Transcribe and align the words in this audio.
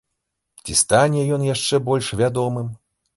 Ці 0.69 0.77
стане 0.79 1.25
ён 1.37 1.45
яшчэ 1.49 1.79
больш 1.91 2.07
вядомым? 2.23 2.73